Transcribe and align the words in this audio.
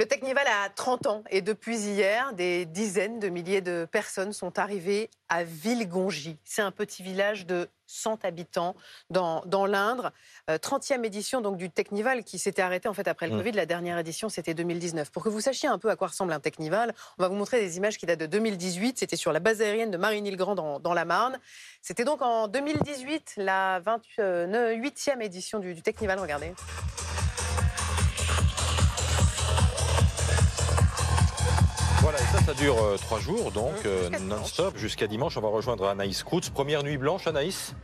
Le 0.00 0.06
Technival 0.06 0.46
a 0.46 0.70
30 0.70 1.06
ans 1.08 1.24
et 1.28 1.42
depuis 1.42 1.76
hier, 1.76 2.32
des 2.32 2.64
dizaines 2.64 3.18
de 3.18 3.28
milliers 3.28 3.60
de 3.60 3.84
personnes 3.84 4.32
sont 4.32 4.58
arrivées 4.58 5.10
à 5.28 5.44
Villegongy. 5.44 6.38
C'est 6.42 6.62
un 6.62 6.70
petit 6.70 7.02
village 7.02 7.44
de 7.44 7.68
100 7.86 8.24
habitants 8.24 8.74
dans, 9.10 9.42
dans 9.44 9.66
l'Indre. 9.66 10.10
30e 10.48 11.00
euh, 11.00 11.02
édition 11.02 11.42
donc 11.42 11.58
du 11.58 11.68
Technival 11.68 12.24
qui 12.24 12.38
s'était 12.38 12.62
arrêté 12.62 12.88
en 12.88 12.94
fait 12.94 13.08
après 13.08 13.28
le 13.28 13.34
mmh. 13.34 13.38
Covid. 13.40 13.52
La 13.52 13.66
dernière 13.66 13.98
édition, 13.98 14.30
c'était 14.30 14.54
2019. 14.54 15.10
Pour 15.10 15.22
que 15.22 15.28
vous 15.28 15.42
sachiez 15.42 15.68
un 15.68 15.78
peu 15.78 15.90
à 15.90 15.96
quoi 15.96 16.06
ressemble 16.06 16.32
un 16.32 16.40
Technival, 16.40 16.94
on 17.18 17.22
va 17.22 17.28
vous 17.28 17.36
montrer 17.36 17.60
des 17.60 17.76
images 17.76 17.98
qui 17.98 18.06
datent 18.06 18.20
de 18.20 18.24
2018. 18.24 18.96
C'était 18.96 19.16
sur 19.16 19.34
la 19.34 19.40
base 19.40 19.60
aérienne 19.60 19.90
de 19.90 19.98
Marigny-le-Grand 19.98 20.54
dans, 20.54 20.80
dans, 20.80 20.94
la 20.94 21.04
Marne. 21.04 21.38
C'était 21.82 22.04
donc 22.04 22.22
en 22.22 22.48
2018 22.48 23.34
la 23.36 23.82
28e 23.82 25.20
édition 25.20 25.58
du, 25.58 25.74
du 25.74 25.82
Technival. 25.82 26.18
Regardez. 26.18 26.54
Dure 32.60 32.82
euh, 32.82 32.96
trois 32.96 33.20
jours, 33.20 33.52
donc 33.52 33.72
euh, 33.86 34.10
non-stop, 34.28 34.76
jusqu'à 34.76 35.06
dimanche. 35.06 35.36
On 35.36 35.40
va 35.40 35.48
rejoindre 35.48 35.88
Anaïs 35.88 36.22
Koutz. 36.22 36.50
Première 36.50 36.82
nuit 36.82 36.98
blanche, 36.98 37.26
Anaïs? 37.26 37.74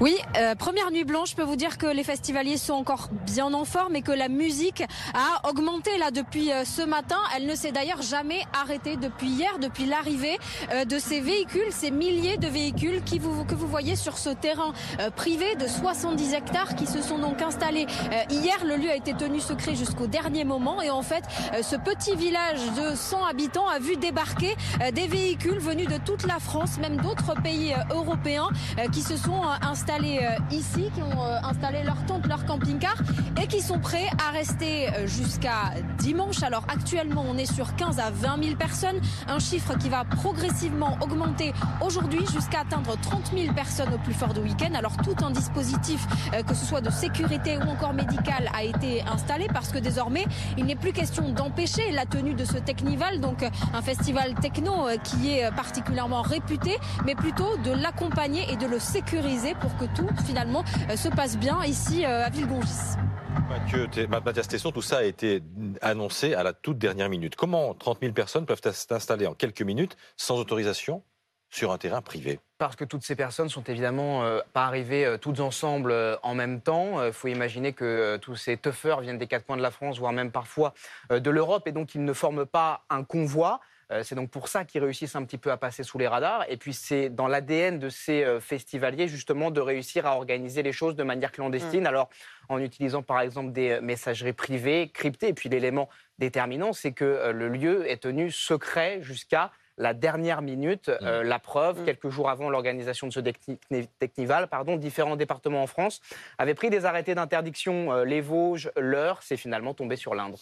Oui, 0.00 0.16
euh, 0.36 0.54
première 0.54 0.92
nuit 0.92 1.02
blanche, 1.02 1.30
je 1.30 1.34
peux 1.34 1.42
vous 1.42 1.56
dire 1.56 1.76
que 1.76 1.86
les 1.86 2.04
festivaliers 2.04 2.56
sont 2.56 2.74
encore 2.74 3.08
bien 3.26 3.52
en 3.52 3.64
forme 3.64 3.96
et 3.96 4.02
que 4.02 4.12
la 4.12 4.28
musique 4.28 4.84
a 5.12 5.48
augmenté 5.48 5.90
là 5.98 6.12
depuis 6.12 6.52
euh, 6.52 6.64
ce 6.64 6.82
matin. 6.82 7.16
Elle 7.34 7.46
ne 7.46 7.56
s'est 7.56 7.72
d'ailleurs 7.72 8.02
jamais 8.02 8.40
arrêtée 8.52 8.96
depuis 8.96 9.26
hier, 9.26 9.58
depuis 9.58 9.86
l'arrivée 9.86 10.38
euh, 10.72 10.84
de 10.84 11.00
ces 11.00 11.20
véhicules, 11.20 11.66
ces 11.70 11.90
milliers 11.90 12.36
de 12.36 12.46
véhicules 12.46 13.02
qui 13.02 13.18
vous, 13.18 13.44
que 13.44 13.56
vous 13.56 13.66
voyez 13.66 13.96
sur 13.96 14.18
ce 14.18 14.30
terrain 14.30 14.72
privé 15.16 15.56
de 15.56 15.66
70 15.66 16.32
hectares 16.34 16.76
qui 16.76 16.86
se 16.86 17.02
sont 17.02 17.18
donc 17.18 17.42
installés 17.42 17.86
hier. 18.30 18.64
Le 18.64 18.76
lieu 18.76 18.90
a 18.90 18.94
été 18.94 19.14
tenu 19.14 19.40
secret 19.40 19.74
jusqu'au 19.74 20.06
dernier 20.06 20.44
moment 20.44 20.80
et 20.80 20.90
en 20.90 21.02
fait, 21.02 21.24
ce 21.62 21.76
petit 21.76 22.14
village 22.14 22.60
de 22.76 22.94
100 22.94 23.24
habitants 23.24 23.66
a 23.66 23.78
vu 23.78 23.96
débarquer 23.96 24.56
des 24.92 25.06
véhicules 25.06 25.58
venus 25.58 25.88
de 25.88 25.98
toute 25.98 26.26
la 26.26 26.38
France, 26.38 26.78
même 26.78 26.96
d'autres 26.98 27.34
pays 27.42 27.74
européens 27.90 28.48
qui 28.92 29.02
se 29.02 29.16
sont 29.16 29.42
installés 29.62 29.87
installés 29.88 30.20
euh, 30.22 30.54
ici, 30.54 30.90
qui 30.94 31.02
ont 31.02 31.24
euh, 31.24 31.38
installé 31.42 31.82
leur 31.82 32.04
tente, 32.04 32.26
leur 32.26 32.44
camping-car 32.44 32.94
et 33.42 33.46
qui 33.46 33.60
sont 33.62 33.78
prêts 33.78 34.08
à 34.18 34.32
rester 34.32 34.88
euh, 34.88 35.06
jusqu'à 35.06 35.72
dimanche. 35.98 36.42
Alors 36.42 36.64
actuellement, 36.68 37.24
on 37.26 37.38
est 37.38 37.50
sur 37.50 37.74
15 37.74 37.98
à 37.98 38.10
20 38.10 38.42
000 38.42 38.56
personnes, 38.56 39.00
un 39.28 39.38
chiffre 39.38 39.78
qui 39.78 39.88
va 39.88 40.04
progressivement 40.04 40.98
augmenter 41.00 41.54
aujourd'hui 41.80 42.20
jusqu'à 42.30 42.60
atteindre 42.60 42.98
30 43.00 43.32
000 43.34 43.54
personnes 43.54 43.88
au 43.94 43.98
plus 43.98 44.12
fort 44.12 44.34
de 44.34 44.40
week-end. 44.40 44.74
Alors 44.74 44.96
tout 44.98 45.16
un 45.24 45.30
dispositif, 45.30 46.06
que 46.46 46.54
ce 46.54 46.66
soit 46.66 46.82
de 46.82 46.90
sécurité 46.90 47.56
ou 47.56 47.62
encore 47.62 47.94
médical, 47.94 48.50
a 48.54 48.64
été 48.64 49.02
installé 49.02 49.46
parce 49.52 49.70
que 49.70 49.78
désormais, 49.78 50.26
il 50.58 50.66
n'est 50.66 50.76
plus 50.76 50.92
question 50.92 51.30
d'empêcher 51.30 51.92
la 51.92 52.04
tenue 52.04 52.34
de 52.34 52.44
ce 52.44 52.58
Technival, 52.58 53.20
donc 53.20 53.42
un 53.72 53.82
festival 53.82 54.34
techno 54.34 54.88
qui 55.04 55.30
est 55.30 55.50
particulièrement 55.54 56.22
réputé, 56.22 56.76
mais 57.06 57.14
plutôt 57.14 57.56
de 57.64 57.70
l'accompagner 57.70 58.44
et 58.52 58.56
de 58.56 58.66
le 58.66 58.78
sécuriser 58.78 59.54
pour 59.60 59.77
que 59.78 59.84
tout 59.94 60.08
finalement 60.26 60.64
euh, 60.90 60.96
se 60.96 61.08
passe 61.08 61.38
bien 61.38 61.64
ici 61.64 62.04
euh, 62.04 62.24
à 62.24 62.30
Villegongis. 62.30 62.96
Mathias 64.08 64.48
Tesson, 64.48 64.72
tout 64.72 64.82
ça 64.82 64.98
a 64.98 65.02
été 65.04 65.42
annoncé 65.80 66.34
à 66.34 66.42
la 66.42 66.52
toute 66.52 66.78
dernière 66.78 67.08
minute. 67.08 67.36
Comment 67.36 67.74
30 67.74 67.98
000 68.00 68.12
personnes 68.12 68.46
peuvent 68.46 68.60
s'installer 68.72 69.26
en 69.26 69.34
quelques 69.34 69.62
minutes 69.62 69.96
sans 70.16 70.36
autorisation 70.38 71.02
sur 71.48 71.70
un 71.72 71.78
terrain 71.78 72.02
privé? 72.02 72.40
Parce 72.58 72.76
que 72.76 72.84
toutes 72.84 73.04
ces 73.04 73.14
personnes 73.14 73.48
sont 73.48 73.62
évidemment 73.62 74.24
euh, 74.24 74.40
pas 74.52 74.66
arrivées 74.66 75.16
toutes 75.20 75.40
ensemble 75.40 75.94
en 76.22 76.34
même 76.34 76.60
temps. 76.60 77.04
Il 77.04 77.12
faut 77.12 77.28
imaginer 77.28 77.72
que 77.72 78.16
tous 78.16 78.36
ces 78.36 78.56
tuffers 78.56 79.00
viennent 79.00 79.18
des 79.18 79.28
quatre 79.28 79.46
coins 79.46 79.56
de 79.56 79.62
la 79.62 79.70
France, 79.70 79.98
voire 79.98 80.12
même 80.12 80.32
parfois 80.32 80.74
de 81.10 81.30
l'Europe, 81.30 81.66
et 81.66 81.72
donc 81.72 81.94
ils 81.94 82.04
ne 82.04 82.12
forment 82.12 82.46
pas 82.46 82.84
un 82.90 83.04
convoi. 83.04 83.60
Euh, 83.90 84.02
c'est 84.02 84.14
donc 84.14 84.30
pour 84.30 84.48
ça 84.48 84.64
qu'ils 84.64 84.82
réussissent 84.82 85.16
un 85.16 85.24
petit 85.24 85.38
peu 85.38 85.50
à 85.50 85.56
passer 85.56 85.82
sous 85.82 85.98
les 85.98 86.06
radars. 86.06 86.44
Et 86.48 86.56
puis 86.56 86.74
c'est 86.74 87.08
dans 87.08 87.26
l'ADN 87.26 87.78
de 87.78 87.88
ces 87.88 88.22
euh, 88.24 88.40
festivaliers 88.40 89.08
justement 89.08 89.50
de 89.50 89.60
réussir 89.60 90.06
à 90.06 90.16
organiser 90.16 90.62
les 90.62 90.72
choses 90.72 90.94
de 90.94 91.02
manière 91.02 91.32
clandestine. 91.32 91.82
Mm. 91.84 91.86
Alors 91.86 92.10
en 92.48 92.58
utilisant 92.58 93.02
par 93.02 93.20
exemple 93.20 93.52
des 93.52 93.70
euh, 93.70 93.80
messageries 93.80 94.34
privées, 94.34 94.90
cryptées. 94.92 95.28
Et 95.28 95.34
puis 95.34 95.48
l'élément 95.48 95.88
déterminant, 96.18 96.72
c'est 96.72 96.92
que 96.92 97.30
le 97.30 97.48
lieu 97.48 97.88
est 97.88 98.02
tenu 98.02 98.30
secret 98.30 98.98
jusqu'à 99.02 99.52
la 99.76 99.94
dernière 99.94 100.42
minute. 100.42 100.90
Mm. 101.00 101.22
la 101.22 101.38
preuve, 101.38 101.80
mm. 101.80 101.84
quelques 101.84 102.08
jours 102.08 102.28
avant 102.28 102.50
l'organisation 102.50 103.06
de 103.06 103.12
ce 103.12 103.20
Technival, 104.00 104.48
pardon, 104.48 104.76
différents 104.76 105.16
départements 105.16 105.62
en 105.62 105.66
France 105.66 106.00
avaient 106.36 106.54
pris 106.54 106.68
des 106.68 106.84
arrêtés 106.84 107.14
d'interdiction. 107.14 108.02
les 108.02 108.20
Vosges, 108.20 108.70
l'Eure, 108.76 109.22
c'est 109.22 109.36
finalement 109.36 109.74
tombé 109.74 109.96
sur 109.96 110.14
l'Indre. 110.14 110.38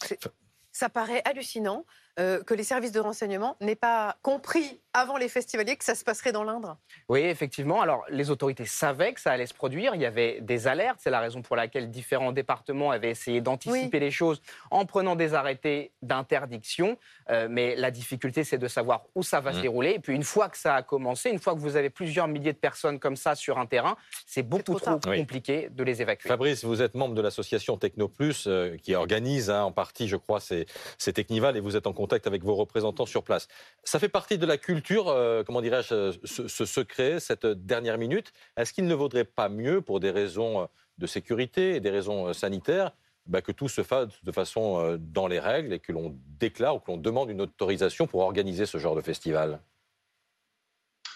Ça 0.73 0.89
paraît 0.89 1.23
hallucinant. 1.25 1.85
Euh, 2.19 2.43
que 2.43 2.54
les 2.54 2.65
services 2.65 2.93
de 2.93 3.00
renseignement 3.00 3.56
n'aient 3.60 3.75
pas 3.75 4.16
compris 4.22 4.81
avant 4.94 5.19
les 5.19 5.28
festivaliers 5.28 5.77
que 5.77 5.84
ça 5.84 5.94
se 5.94 6.03
passerait 6.03 6.32
dans 6.32 6.44
l'Indre 6.44 6.78
Oui, 7.10 7.21
effectivement. 7.21 7.82
Alors, 7.82 8.06
les 8.09 8.31
autorités 8.31 8.65
savaient 8.65 9.12
que 9.12 9.21
ça 9.21 9.32
allait 9.32 9.47
se 9.47 9.53
produire. 9.53 9.94
Il 9.94 10.00
y 10.00 10.06
avait 10.06 10.41
des 10.41 10.66
alertes. 10.66 10.99
C'est 11.00 11.10
la 11.10 11.21
raison 11.21 11.43
pour 11.43 11.56
laquelle 11.56 11.91
différents 11.91 12.32
départements 12.32 12.91
avaient 12.91 13.10
essayé 13.10 13.43
d'anticiper 13.43 14.00
les 14.00 14.10
choses 14.10 14.41
en 14.71 14.87
prenant 14.87 15.15
des 15.15 15.34
arrêtés 15.34 15.93
d'interdiction. 16.00 16.97
Euh, 17.28 17.49
mais 17.50 17.76
la 17.76 17.91
difficulté, 17.91 18.44
c'est 18.44 18.56
de 18.56 18.69
savoir 18.69 19.05
où 19.15 19.22
ça 19.22 19.41
va 19.41 19.53
se 19.53 19.59
mmh. 19.59 19.62
dérouler. 19.62 19.91
Et 19.91 19.99
puis, 19.99 20.15
une 20.15 20.25
fois 20.25 20.49
que 20.49 20.56
ça 20.56 20.76
a 20.76 20.82
commencé, 20.82 21.28
une 21.28 21.38
fois 21.38 21.55
que 21.55 21.60
vous 21.60 21.76
avez 21.76 21.91
plusieurs 21.91 22.28
milliers 22.28 22.55
de 22.55 22.59
personnes 22.59 22.99
comme 22.99 23.16
ça 23.16 23.34
sur 23.34 23.59
un 23.59 23.66
terrain, 23.66 23.97
c'est 24.25 24.43
beaucoup 24.43 24.81
trop, 24.81 24.99
compliqué 24.99 25.69
de 25.71 25.84
les 25.84 26.00
évacuer. 26.00 26.31
Fabrice, 26.31 26.65
vous 26.65 26.81
êt 26.81 26.88
membre 26.94 27.15
de 27.15 27.21
l'association 27.21 27.76
TechnoPlus 27.76 28.47
euh, 28.47 28.78
qui 28.78 28.94
organise 28.94 29.50
hein, 29.50 29.65
en 29.65 29.72
partie, 29.72 30.09
je 30.09 30.16
crois, 30.16 30.41
ces, 30.41 30.65
ces 30.97 31.12
Technival 31.12 31.56
et 31.56 31.60
vous 31.60 31.76
êtes 31.76 31.87
en 31.87 31.93
contact 32.06 32.28
avec 32.28 32.44
vos 32.44 32.55
représentants 32.55 33.05
sur 33.05 33.25
place. 33.25 33.49
Ça 33.83 33.99
fait 33.99 34.09
partie 34.09 34.39
de 34.39 34.47
la 34.47 34.59
culture, 34.59 35.09
euh, 35.09 35.43
comment 35.43 35.61
dirais-je, 35.61 35.94
euh, 35.94 36.12
ce, 36.25 36.65
secret, 36.65 37.19
cette 37.19 37.47
dernière 37.47 37.99
minute. 37.99 38.33
Est-ce 38.56 38.72
qu'il 38.72 38.87
ne 38.87 38.94
vaudrait 38.94 39.25
pas 39.25 39.49
mieux, 39.49 39.81
pour 39.81 39.99
des 39.99 40.12
raisons 40.12 40.61
euh, 40.61 40.67
de 40.99 41.06
sécurité 41.09 41.75
et 41.75 41.81
des 41.81 41.91
raisons 41.91 42.33
sanitaires, 42.33 42.93
bah, 43.27 43.43
que 43.43 43.50
tout 43.50 43.69
se 43.69 43.83
fasse 43.83 44.22
de 44.22 44.31
façon 44.31 44.97
dans 45.00 45.27
les 45.27 45.41
règles 45.41 45.72
et 45.72 45.81
que 45.81 45.91
l'on 45.91 46.17
déclare 46.39 46.77
ou 46.77 46.78
que 46.78 46.93
l'on 46.93 46.97
demande 46.97 47.28
une 47.28 47.41
autorisation 47.41 48.06
pour 48.06 48.21
organiser 48.21 48.67
ce 48.67 48.78
genre 48.78 48.94
de 48.94 49.00
festival? 49.00 49.59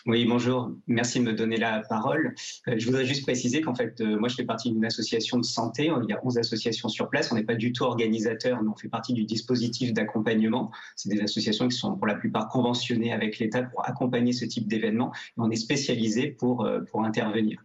Oui, 0.06 0.24
bonjour. 0.24 0.72
Merci 0.86 1.20
de 1.20 1.24
me 1.24 1.32
donner 1.32 1.56
la 1.56 1.80
parole. 1.80 2.34
Euh, 2.68 2.74
je 2.78 2.86
voudrais 2.86 3.04
juste 3.04 3.22
préciser 3.22 3.60
qu'en 3.60 3.74
fait, 3.74 4.00
euh, 4.00 4.18
moi, 4.18 4.28
je 4.28 4.34
fais 4.34 4.44
partie 4.44 4.70
d'une 4.70 4.84
association 4.84 5.38
de 5.38 5.44
santé. 5.44 5.90
Il 6.02 6.08
y 6.08 6.12
a 6.12 6.20
11 6.24 6.38
associations 6.38 6.88
sur 6.88 7.08
place. 7.08 7.30
On 7.32 7.34
n'est 7.34 7.44
pas 7.44 7.54
du 7.54 7.72
tout 7.72 7.84
organisateur, 7.84 8.62
mais 8.62 8.68
on 8.68 8.76
fait 8.76 8.88
partie 8.88 9.12
du 9.12 9.24
dispositif 9.24 9.92
d'accompagnement. 9.92 10.70
C'est 10.96 11.10
des 11.10 11.20
associations 11.20 11.68
qui 11.68 11.76
sont 11.76 11.96
pour 11.96 12.06
la 12.06 12.14
plupart 12.14 12.48
conventionnées 12.48 13.12
avec 13.12 13.38
l'État 13.38 13.62
pour 13.62 13.86
accompagner 13.86 14.32
ce 14.32 14.44
type 14.44 14.68
d'événement. 14.68 15.12
On 15.36 15.50
est 15.50 15.56
spécialisé 15.56 16.28
pour, 16.28 16.64
euh, 16.64 16.80
pour 16.90 17.04
intervenir. 17.04 17.62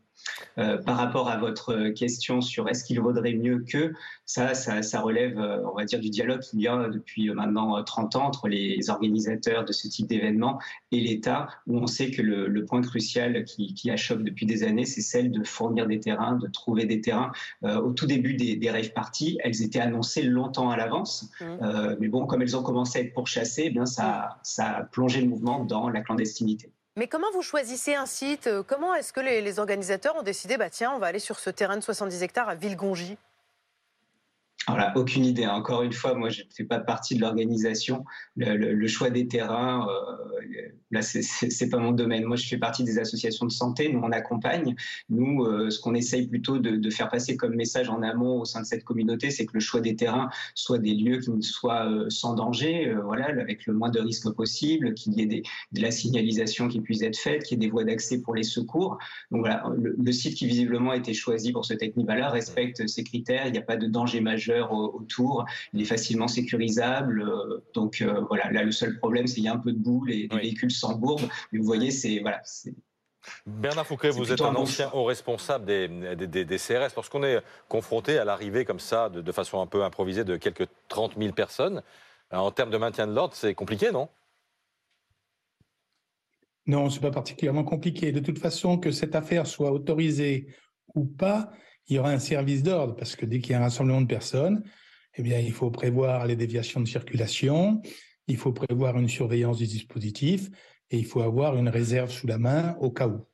Euh, 0.57 0.77
par 0.77 0.97
rapport 0.97 1.29
à 1.29 1.37
votre 1.37 1.89
question 1.89 2.41
sur 2.41 2.69
est-ce 2.69 2.83
qu'il 2.83 2.99
vaudrait 2.99 3.33
mieux 3.33 3.59
que, 3.59 3.93
ça, 4.25 4.53
ça, 4.53 5.01
relève, 5.01 5.39
euh, 5.39 5.61
on 5.71 5.75
va 5.75 5.85
dire, 5.85 5.99
du 5.99 6.09
dialogue 6.09 6.41
qu'il 6.41 6.61
y 6.61 6.67
a 6.67 6.89
depuis 6.89 7.29
maintenant 7.31 7.83
30 7.83 8.15
ans 8.15 8.25
entre 8.25 8.47
les 8.47 8.89
organisateurs 8.89 9.65
de 9.65 9.71
ce 9.71 9.87
type 9.87 10.07
d'événement 10.07 10.59
et 10.91 10.99
l'État, 10.99 11.47
où 11.67 11.77
on 11.77 11.87
sait 11.87 12.11
que 12.11 12.21
le, 12.21 12.65
point 12.65 12.81
crucial 12.81 13.43
qui, 13.43 13.75
qui 13.75 13.91
achoppe 13.91 14.23
depuis 14.23 14.47
des 14.47 14.63
années, 14.63 14.85
c'est 14.85 15.01
celle 15.01 15.31
de 15.31 15.43
fournir 15.43 15.85
des 15.85 15.99
terrains, 15.99 16.35
de 16.35 16.47
trouver 16.47 16.85
des 16.85 16.99
terrains. 16.99 17.31
Euh, 17.63 17.79
au 17.79 17.93
tout 17.93 18.07
début 18.07 18.33
des, 18.33 18.55
des 18.55 18.71
rave 18.71 18.91
parties, 18.93 19.37
elles 19.43 19.61
étaient 19.61 19.79
annoncées 19.79 20.23
longtemps 20.23 20.71
à 20.71 20.77
l'avance, 20.77 21.29
mmh. 21.41 21.95
mais 21.99 22.07
bon, 22.07 22.25
comme 22.25 22.41
elles 22.41 22.57
ont 22.57 22.63
commencé 22.63 22.99
à 22.99 23.01
être 23.03 23.13
pourchassées, 23.13 23.65
eh 23.65 23.69
bien 23.69 23.85
ça, 23.85 24.39
ça 24.41 24.77
a 24.77 24.83
plongé 24.83 25.21
le 25.21 25.27
mouvement 25.27 25.63
dans 25.63 25.89
la 25.89 26.01
clandestinité. 26.01 26.71
Mais 26.97 27.07
comment 27.07 27.29
vous 27.33 27.41
choisissez 27.41 27.93
un 27.95 28.05
site? 28.05 28.49
Comment 28.67 28.95
est-ce 28.95 29.11
que 29.11 29.19
les, 29.19 29.59
organisateurs 29.59 30.15
ont 30.15 30.23
décidé, 30.23 30.55
bah 30.55 30.69
tiens, 30.69 30.93
on 30.95 30.99
va 30.99 31.07
aller 31.07 31.19
sur 31.19 31.39
ce 31.39 31.49
terrain 31.49 31.75
de 31.75 31.81
70 31.81 32.23
hectares 32.23 32.47
à 32.47 32.55
Villegongy? 32.55 33.17
Voilà, 34.67 34.93
aucune 34.95 35.25
idée. 35.25 35.45
Encore 35.45 35.83
une 35.83 35.93
fois, 35.93 36.15
moi, 36.15 36.29
je 36.29 36.41
ne 36.41 36.47
fais 36.55 36.63
pas 36.63 36.79
partie 36.79 37.15
de 37.15 37.21
l'organisation. 37.21 38.03
Le, 38.35 38.87
choix 38.87 39.09
des 39.09 39.27
terrains, 39.27 39.87
euh, 39.87 40.35
là, 40.91 41.01
c'est 41.01 41.69
pas 41.69 41.77
mon 41.77 41.91
domaine. 41.91 42.25
Moi, 42.25 42.35
je 42.35 42.47
fais 42.47 42.57
partie 42.57 42.83
des 42.83 42.99
associations 42.99 43.45
de 43.45 43.51
santé. 43.51 43.91
Nous, 43.91 43.99
on 43.99 44.11
accompagne. 44.11 44.75
Nous, 45.09 45.43
euh, 45.43 45.69
ce 45.69 45.79
qu'on 45.79 45.93
essaye 45.93 46.27
plutôt 46.27 46.59
de, 46.59 46.89
faire 46.89 47.09
passer 47.09 47.35
comme 47.35 47.55
message 47.55 47.89
en 47.89 48.01
amont 48.01 48.41
au 48.41 48.45
sein 48.45 48.61
de 48.61 48.65
cette 48.65 48.83
communauté, 48.83 49.31
c'est 49.31 49.45
que 49.45 49.53
le 49.53 49.59
choix 49.59 49.81
des 49.81 49.95
terrains 49.95 50.29
soit 50.53 50.77
des 50.77 50.93
lieux 50.93 51.19
qui 51.19 51.31
soient 51.41 51.89
euh, 51.89 52.09
sans 52.09 52.35
danger, 52.35 52.87
euh, 52.87 53.01
voilà, 53.01 53.25
avec 53.25 53.65
le 53.65 53.73
moins 53.73 53.89
de 53.89 53.99
risques 53.99 54.31
possible, 54.31 54.93
qu'il 54.93 55.13
y 55.13 55.21
ait 55.21 55.43
de 55.71 55.81
la 55.81 55.91
signalisation 55.91 56.67
qui 56.67 56.79
puisse 56.79 57.01
être 57.01 57.17
faite, 57.17 57.43
qu'il 57.43 57.61
y 57.61 57.65
ait 57.65 57.67
des 57.67 57.71
voies 57.71 57.83
d'accès 57.83 58.21
pour 58.21 58.35
les 58.35 58.43
secours. 58.43 58.97
Donc 59.31 59.41
voilà, 59.41 59.63
le, 59.77 60.11
site 60.11 60.35
qui 60.35 60.47
visiblement 60.47 60.91
a 60.91 60.97
été 60.97 61.13
choisi 61.13 61.51
pour 61.51 61.65
ce 61.65 61.73
Technival 61.73 62.23
respecte 62.23 62.87
ces 62.87 63.03
critères. 63.03 63.47
Il 63.47 63.51
n'y 63.51 63.57
a 63.57 63.63
pas 63.63 63.75
de 63.75 63.87
danger 63.87 64.21
majeur 64.21 64.54
autour. 64.61 65.45
Il 65.73 65.81
est 65.81 65.85
facilement 65.85 66.27
sécurisable. 66.27 67.21
Euh, 67.21 67.63
donc 67.73 68.01
euh, 68.01 68.21
voilà, 68.27 68.51
là 68.51 68.63
le 68.63 68.71
seul 68.71 68.97
problème, 68.97 69.27
c'est 69.27 69.35
qu'il 69.35 69.43
y 69.43 69.47
a 69.47 69.53
un 69.53 69.59
peu 69.59 69.71
de 69.71 69.79
boue, 69.79 70.05
les, 70.05 70.27
les 70.31 70.37
véhicules 70.37 70.71
s'embourbent. 70.71 71.27
Mais 71.51 71.59
vous 71.59 71.65
voyez, 71.65 71.91
c'est 71.91 72.19
voilà, 72.19 72.41
Bernard 73.45 73.85
Fouquet, 73.85 74.09
vous 74.09 74.31
êtes 74.31 74.41
un 74.41 74.55
ancien 74.55 74.89
haut 74.93 75.03
responsable 75.03 75.65
des, 75.65 75.87
des, 76.45 76.57
CRS. 76.57 76.95
Lorsqu'on 76.95 77.23
est 77.23 77.41
confronté 77.67 78.17
à 78.17 78.25
l'arrivée 78.25 78.65
comme 78.65 78.79
ça, 78.79 79.09
de, 79.09 79.31
façon 79.31 79.61
un 79.61 79.67
peu 79.67 79.83
improvisée, 79.83 80.23
de 80.23 80.37
quelques 80.37 80.67
30 80.87 81.13
000 81.17 81.33
personnes, 81.33 81.81
euh, 82.33 82.37
en 82.37 82.51
termes 82.51 82.71
de 82.71 82.77
maintien 82.77 83.07
de 83.07 83.13
l'ordre, 83.13 83.35
c'est 83.35 83.53
compliqué, 83.53 83.91
non? 83.91 84.09
Non, 86.67 86.89
ce 86.89 86.95
n'est 86.95 87.01
pas 87.01 87.11
particulièrement 87.11 87.63
compliqué. 87.63 88.11
De 88.11 88.19
toute 88.19 88.39
façon, 88.39 88.79
que 88.79 88.91
cette 88.91 89.15
affaire 89.15 89.45
soit 89.45 89.71
autorisée 89.71 90.47
ou 90.95 91.05
pas, 91.05 91.51
il 91.87 91.95
y 91.95 91.99
aura 91.99 92.11
un 92.11 92.19
service 92.19 92.63
d'ordre, 92.63 92.95
parce 92.95 93.15
que 93.15 93.25
dès 93.25 93.39
qu'il 93.39 93.51
y 93.51 93.55
a 93.55 93.59
un 93.59 93.63
rassemblement 93.63 94.01
de 94.01 94.07
personnes, 94.07 94.63
eh 95.17 95.21
bien, 95.21 95.39
il 95.39 95.53
faut 95.53 95.71
prévoir 95.71 96.25
les 96.25 96.35
déviations 96.35 96.81
de 96.81 96.87
circulation, 96.87 97.81
il 98.27 98.37
faut 98.37 98.51
prévoir 98.51 98.97
une 98.97 99.07
surveillance 99.07 99.57
du 99.57 99.65
dispositif, 99.65 100.49
et 100.91 100.97
il 100.97 101.05
faut 101.05 101.21
avoir 101.21 101.55
une 101.55 101.69
réserve 101.69 102.11
sous 102.11 102.27
la 102.27 102.37
main 102.37 102.75
au 102.79 102.91
cas 102.91 103.07
où. 103.07 103.25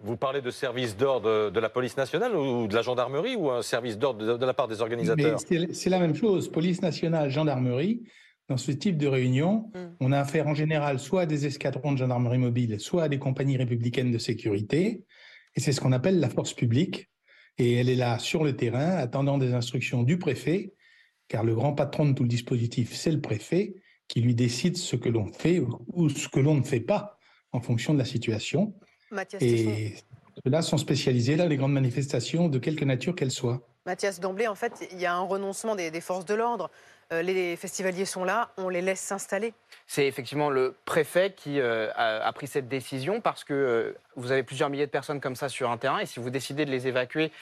Vous 0.00 0.16
parlez 0.16 0.40
de 0.40 0.50
service 0.50 0.96
d'ordre 0.96 1.50
de 1.50 1.60
la 1.60 1.68
police 1.68 1.96
nationale 1.96 2.34
ou 2.34 2.66
de 2.66 2.74
la 2.74 2.82
gendarmerie 2.82 3.36
ou 3.36 3.50
un 3.50 3.62
service 3.62 3.98
d'ordre 3.98 4.38
de 4.38 4.46
la 4.46 4.54
part 4.54 4.68
des 4.68 4.80
organisateurs? 4.80 5.38
C'est 5.38 5.90
la 5.90 5.98
même 5.98 6.14
chose. 6.14 6.50
Police 6.50 6.80
nationale, 6.80 7.30
gendarmerie. 7.30 8.02
Dans 8.48 8.56
ce 8.58 8.72
type 8.72 8.98
de 8.98 9.06
réunion, 9.06 9.70
hmm. 9.74 9.96
on 10.00 10.12
a 10.12 10.20
affaire 10.20 10.46
en 10.46 10.54
général 10.54 10.98
soit 10.98 11.22
à 11.22 11.26
des 11.26 11.46
escadrons 11.46 11.92
de 11.92 11.98
gendarmerie 11.98 12.38
mobile, 12.38 12.78
soit 12.78 13.04
à 13.04 13.08
des 13.08 13.18
compagnies 13.18 13.56
républicaines 13.56 14.10
de 14.10 14.18
sécurité. 14.18 15.04
Et 15.54 15.60
c'est 15.60 15.72
ce 15.72 15.80
qu'on 15.80 15.92
appelle 15.92 16.20
la 16.20 16.28
force 16.28 16.52
publique. 16.52 17.08
Et 17.58 17.74
elle 17.74 17.88
est 17.88 17.94
là 17.94 18.18
sur 18.18 18.44
le 18.44 18.56
terrain, 18.56 18.96
attendant 18.96 19.38
des 19.38 19.54
instructions 19.54 20.02
du 20.02 20.18
préfet, 20.18 20.74
car 21.28 21.44
le 21.44 21.54
grand 21.54 21.72
patron 21.72 22.06
de 22.06 22.12
tout 22.12 22.24
le 22.24 22.28
dispositif, 22.28 22.94
c'est 22.94 23.12
le 23.12 23.20
préfet, 23.20 23.74
qui 24.08 24.20
lui 24.20 24.34
décide 24.34 24.76
ce 24.76 24.96
que 24.96 25.08
l'on 25.08 25.32
fait 25.32 25.60
ou 25.92 26.08
ce 26.08 26.28
que 26.28 26.40
l'on 26.40 26.54
ne 26.54 26.64
fait 26.64 26.80
pas 26.80 27.18
en 27.52 27.60
fonction 27.60 27.94
de 27.94 27.98
la 27.98 28.04
situation. 28.04 28.74
et 29.40 29.94
ceux-là 30.44 30.62
sont 30.62 30.78
spécialisés 30.78 31.36
dans 31.36 31.46
les 31.46 31.56
grandes 31.56 31.72
manifestations 31.72 32.48
de 32.48 32.58
quelque 32.58 32.84
nature 32.84 33.14
qu'elles 33.14 33.30
soient. 33.30 33.66
Mathias, 33.86 34.18
d'emblée, 34.18 34.48
en 34.48 34.54
fait, 34.54 34.88
il 34.92 34.98
y 34.98 35.06
a 35.06 35.14
un 35.14 35.20
renoncement 35.20 35.76
des 35.76 36.00
forces 36.00 36.24
de 36.24 36.34
l'ordre. 36.34 36.70
Euh, 37.12 37.22
les 37.22 37.56
festivaliers 37.56 38.04
sont 38.04 38.24
là, 38.24 38.50
on 38.56 38.68
les 38.68 38.80
laisse 38.80 39.00
s'installer. 39.00 39.52
C'est 39.86 40.06
effectivement 40.06 40.50
le 40.50 40.74
préfet 40.84 41.34
qui 41.36 41.60
euh, 41.60 41.90
a, 41.94 42.32
pris 42.32 42.46
cette 42.46 42.68
décision 42.68 43.20
parce 43.20 43.44
que 43.44 43.52
euh, 43.52 43.92
vous 44.16 44.32
avez 44.32 44.42
plusieurs 44.42 44.70
milliers 44.70 44.86
de 44.86 44.90
personnes 44.90 45.20
comme 45.20 45.36
ça 45.36 45.48
sur 45.48 45.70
un 45.70 45.76
terrain 45.76 45.98
et 45.98 46.06
si 46.06 46.20
vous 46.20 46.30
décidez 46.30 46.64
de 46.64 46.70
les 46.70 46.86
évacuer 46.86 47.32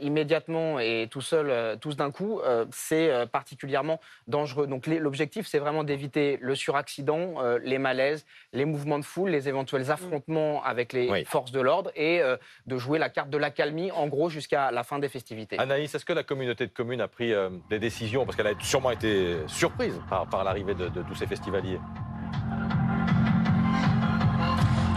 immédiatement 0.00 0.78
et 0.78 1.08
tout 1.10 1.20
seul, 1.20 1.78
tous 1.80 1.96
d'un 1.96 2.12
coup, 2.12 2.40
c'est 2.70 3.10
particulièrement 3.32 4.00
dangereux. 4.28 4.68
Donc 4.68 4.86
l'objectif, 4.86 5.46
c'est 5.46 5.58
vraiment 5.58 5.82
d'éviter 5.82 6.38
le 6.40 6.54
suraccident, 6.54 7.34
les 7.62 7.78
malaises, 7.78 8.24
les 8.52 8.64
mouvements 8.64 9.00
de 9.00 9.04
foule, 9.04 9.30
les 9.30 9.48
éventuels 9.48 9.86
mm. 9.86 9.90
affrontements 9.90 10.62
avec 10.62 10.92
les 10.92 11.24
forces 11.24 11.50
de 11.50 11.60
l'ordre 11.60 11.90
et 11.96 12.22
de 12.66 12.78
jouer 12.78 12.98
la 12.98 13.08
carte 13.08 13.30
de 13.30 13.38
l'accalmie, 13.38 13.90
en 13.90 14.06
gros, 14.06 14.28
jusqu'à 14.28 14.70
la 14.70 14.84
fin 14.84 14.98
des 14.98 15.08
festivités. 15.08 15.58
Anaïs, 15.58 15.92
est-ce 15.92 16.04
que 16.04 16.12
la 16.12 16.22
communauté 16.22 16.66
de 16.66 16.72
communes 16.72 17.00
a 17.00 17.08
pris 17.08 17.32
des 17.68 17.78
décisions? 17.78 18.24
Parce 18.24 18.36
qu'elle 18.36 18.46
a 18.46 18.54
sûrement 18.60 18.92
été 18.92 19.36
surprise 19.48 20.00
par, 20.08 20.44
l'arrivée 20.44 20.74
de 20.74 21.02
tous 21.08 21.14
ces 21.16 21.26
festivaliers. 21.26 21.78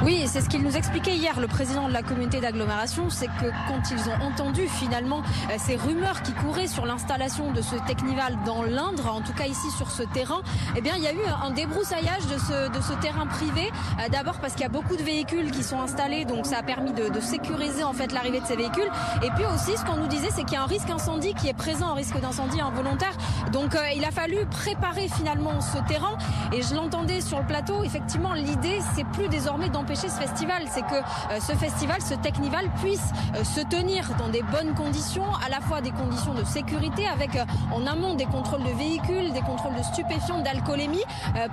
Oui, 0.06 0.26
c'est 0.28 0.42
ce 0.42 0.50
qu'il 0.50 0.62
nous 0.62 0.78
expliquait 0.78 1.16
hier, 1.16 1.40
le 1.40 1.48
président 1.48 1.88
de 1.88 1.94
la 1.94 2.04
communauté 2.04 2.40
d'agglomération, 2.40 3.10
c'est 3.10 3.26
que 3.26 3.50
quand 3.68 3.90
ils 3.90 4.08
ont 4.08 4.24
entendu 4.24 4.68
finalement 4.68 5.24
euh, 5.50 5.56
ces 5.58 5.78
rumeurs 5.78 6.22
qui 6.22 6.32
couraient 6.34 6.68
sur 6.68 6.86
l'installation 6.86 7.52
de 7.52 7.64
ce 7.64 7.76
Technival 7.88 8.38
dans 8.46 8.62
l'Indre, 8.62 9.12
en 9.12 9.22
tout 9.22 9.34
cas 9.34 9.48
ici 9.48 9.72
sur 9.76 9.90
ce 9.90 10.04
terrain, 10.04 10.44
eh 10.76 10.82
bien 10.82 10.94
il 10.96 11.02
y 11.02 11.08
a 11.08 11.12
eu 11.12 11.26
un 11.44 11.50
débroussaillage 11.50 12.28
de 12.28 12.38
ce, 12.38 12.70
de 12.70 12.84
ce 12.84 12.94
terrain 13.02 13.26
privé. 13.26 13.72
Euh, 14.00 14.10
d'abord 14.10 14.38
parce 14.38 14.54
qu'il 14.54 14.62
y 14.62 14.66
a 14.66 14.70
beaucoup 14.70 14.96
de 14.96 15.02
véhicules 15.02 15.50
qui 15.50 15.64
sont 15.64 15.82
installés, 15.82 16.24
donc 16.24 16.46
ça 16.46 16.60
a 16.60 16.64
permis 16.64 16.94
de, 16.94 17.20
sécuriser 17.20 17.84
en 17.84 17.94
fait 17.94 18.12
l'arrivée 18.12 18.42
de 18.42 18.46
ces 18.46 18.58
véhicules. 18.58 18.92
Et 19.24 19.32
puis 19.32 19.46
aussi, 19.56 19.76
ce 19.76 19.84
qu'on 19.86 19.98
nous 19.98 20.08
disait, 20.08 20.30
c'est 20.30 20.44
qu'il 20.44 20.54
y 20.54 20.58
a 20.58 20.62
un 20.62 20.68
risque 20.68 20.90
incendie 20.92 21.34
qui 21.34 21.48
est 21.48 21.56
présent, 21.56 21.90
un 21.90 21.96
risque 21.96 22.20
d'incendie 22.20 22.62
involontaire. 22.62 23.14
Donc 23.52 23.74
euh, 23.74 23.80
il 23.96 24.06
a 24.06 24.12
fallu 24.12 24.46
préparer 24.52 25.08
finalement 25.08 25.62
ce 25.62 25.80
terrain. 25.88 26.16
Et 26.54 26.62
je 26.62 26.76
l'entendais 26.76 27.22
sur 27.22 27.40
le 27.40 27.48
plateau, 27.48 27.84
effectivement, 27.84 28.34
l'idée, 28.34 28.82
c'est 28.96 29.06
plus 29.06 29.30
désormais 29.30 29.70
d'empêcher 29.70 29.95
ce 29.96 30.08
festival, 30.08 30.64
c'est 30.70 30.82
que 30.82 30.96
euh, 30.96 31.40
ce 31.40 31.54
festival, 31.54 32.02
ce 32.02 32.14
Technival 32.16 32.70
puisse 32.82 33.12
euh, 33.36 33.44
se 33.44 33.62
tenir 33.62 34.10
dans 34.18 34.30
des 34.30 34.42
bonnes 34.44 34.74
conditions, 34.74 35.26
à 35.46 35.50
la 35.50 35.62
fois 35.62 35.82
des 35.82 35.92
conditions 35.92 36.34
de 36.34 36.44
sécurité, 36.44 37.08
avec 37.08 37.36
euh, 37.36 37.46
en 37.72 37.86
amont 37.88 38.16
des 38.16 38.26
contrôles 38.26 38.64
de 38.64 38.78
véhicules, 38.78 39.34
des 39.34 39.42
contrôles 39.42 39.76
de 39.76 39.84
stupéfiants, 39.84 40.42
d'alcoolémie, 40.42 41.04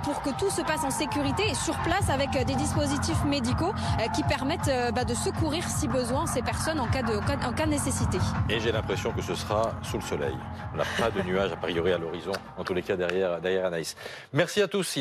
pour 0.03 0.21
que 0.21 0.29
tout 0.31 0.49
se 0.49 0.61
passe 0.61 0.83
en 0.83 0.91
sécurité 0.91 1.43
et 1.49 1.55
sur 1.55 1.77
place 1.79 2.09
avec 2.09 2.31
des 2.31 2.55
dispositifs 2.55 3.23
médicaux 3.25 3.73
qui 4.15 4.23
permettent 4.23 4.71
bah, 4.93 5.03
de 5.03 5.13
secourir 5.13 5.63
si 5.67 5.87
besoin 5.87 6.25
ces 6.25 6.41
personnes 6.41 6.79
en 6.79 6.87
cas 6.87 7.01
de, 7.01 7.15
en 7.15 7.53
cas 7.53 7.65
de 7.65 7.71
nécessité. 7.71 8.17
Et 8.49 8.59
j'ai 8.59 8.71
l'impression 8.71 9.11
que 9.11 9.21
ce 9.21 9.35
sera 9.35 9.73
sous 9.81 9.97
le 9.97 10.03
soleil. 10.03 10.35
On 10.73 10.77
n'a 10.77 10.83
pas 10.97 11.09
de 11.09 11.21
nuages 11.23 11.51
a 11.51 11.55
priori 11.55 11.91
à 11.91 11.97
l'horizon, 11.97 12.31
en 12.57 12.63
tous 12.63 12.73
les 12.73 12.81
cas 12.81 12.95
derrière, 12.95 13.39
derrière 13.41 13.65
Anaïs. 13.65 13.95
Merci 14.33 14.61
à 14.61 14.67
tous. 14.67 14.95